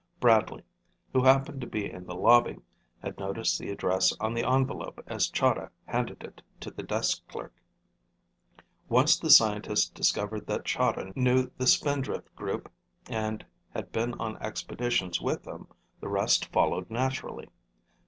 Bradley, 0.19 0.63
who 1.13 1.21
happened 1.21 1.61
to 1.61 1.67
be 1.67 1.87
in 1.91 2.05
the 2.07 2.15
lobby, 2.15 2.57
had 3.03 3.19
noticed 3.19 3.59
the 3.59 3.69
address 3.69 4.11
on 4.13 4.33
the 4.33 4.43
envelope 4.51 4.99
as 5.05 5.29
Chahda 5.29 5.69
handed 5.85 6.23
it 6.23 6.41
to 6.61 6.71
the 6.71 6.81
desk 6.81 7.21
clerk. 7.27 7.53
Once 8.89 9.19
the 9.19 9.29
scientist 9.29 9.93
discovered 9.93 10.47
that 10.47 10.65
Chahda 10.65 11.13
knew 11.15 11.51
the 11.59 11.67
Spindrift 11.67 12.35
group 12.35 12.67
and 13.11 13.45
had 13.75 13.91
been 13.91 14.15
on 14.15 14.37
expeditions 14.41 15.21
with 15.21 15.43
them, 15.43 15.67
the 15.99 16.09
rest 16.09 16.51
followed 16.51 16.89
naturally. 16.89 17.49